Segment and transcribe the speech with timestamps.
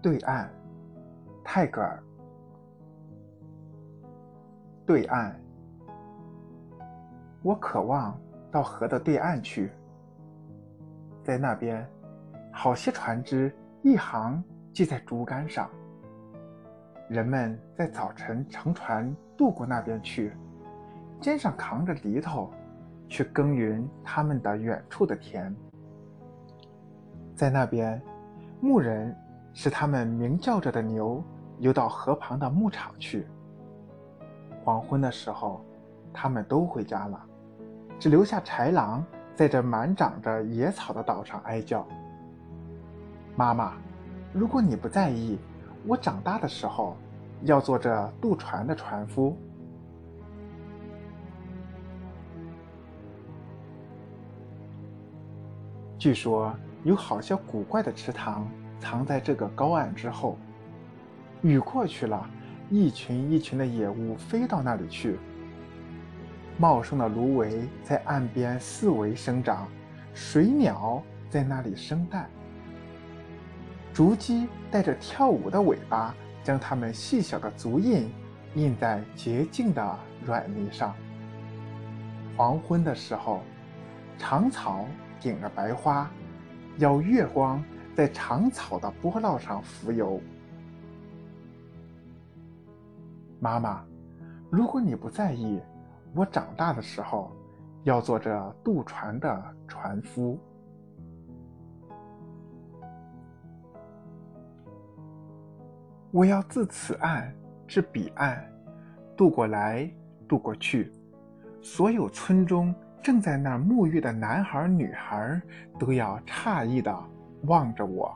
[0.00, 0.48] 对岸，
[1.44, 2.02] 泰戈尔。
[4.86, 5.34] 对岸，
[7.42, 8.18] 我渴望
[8.50, 9.70] 到河的对岸去。
[11.24, 11.86] 在那边，
[12.52, 14.42] 好些船只一行
[14.72, 15.68] 系在竹竿上，
[17.08, 20.32] 人们在早晨乘船渡过那边去，
[21.20, 22.50] 肩上扛着犁头，
[23.08, 25.54] 去耕耘他们的远处的田。
[27.34, 28.00] 在那边，
[28.60, 29.14] 牧人
[29.60, 31.20] 使他们鸣叫着的牛
[31.58, 33.26] 游到河旁的牧场去。
[34.62, 35.64] 黄昏的时候，
[36.12, 37.20] 他们都回家了，
[37.98, 41.84] 只留下豺狼在这满长着野草的岛上哀叫。
[43.34, 43.72] 妈妈，
[44.32, 45.36] 如果你不在意，
[45.88, 46.96] 我长大的时候
[47.42, 49.36] 要做这渡船的船夫。
[55.98, 58.48] 据说有好些古怪的池塘
[58.80, 60.38] 藏在这个高岸之后，
[61.42, 62.28] 雨过去了。
[62.70, 65.18] 一群一群的野物飞到那里去。
[66.58, 69.66] 茂盛的芦苇在岸边四围生长，
[70.12, 72.28] 水鸟在那里生蛋。
[73.94, 78.12] 竹鸡带着跳舞的尾巴，将它们细小的足印
[78.54, 80.94] 印在洁净的软泥上。
[82.36, 83.42] 黄昏的时候，
[84.18, 84.84] 长草
[85.18, 86.10] 顶着白花，
[86.76, 87.64] 邀月光
[87.98, 90.20] 在长草的波浪上浮游。
[93.40, 93.84] 妈妈，
[94.48, 95.60] 如果你不在意，
[96.14, 97.32] 我长大的时候
[97.82, 100.38] 要做这渡船的船夫。
[106.12, 107.34] 我要自此岸
[107.66, 108.48] 至彼岸，
[109.16, 109.92] 渡过来，
[110.28, 110.92] 渡过去。
[111.60, 115.42] 所有村中正在那儿沐浴的男孩女孩
[115.80, 116.96] 都要诧异的
[117.42, 118.14] 望着我。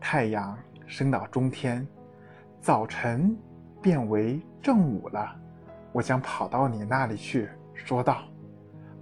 [0.00, 1.86] 太阳升到中天。
[2.60, 3.36] 早晨，
[3.82, 5.36] 变为正午了。
[5.92, 8.22] 我将跑到你那里去，说道：“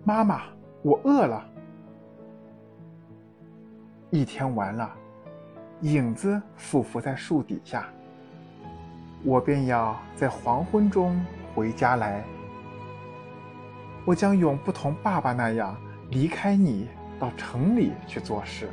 [0.04, 0.42] 妈妈，
[0.82, 1.48] 我饿了。”
[4.10, 4.92] 一天完了，
[5.82, 7.86] 影子伏伏在树底下。
[9.24, 11.24] 我便要在黄昏中
[11.54, 12.24] 回家来。
[14.04, 15.76] 我将永不同爸爸那样
[16.10, 16.88] 离开你，
[17.22, 18.68] 到城里去做事。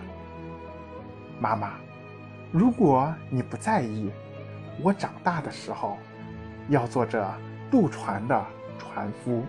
[1.40, 1.74] 妈妈，
[2.52, 4.10] 如果你不在意。
[4.82, 6.00] 我长大的时候，
[6.68, 7.24] 要做这
[7.70, 8.46] 渡船的
[8.80, 9.44] 船夫。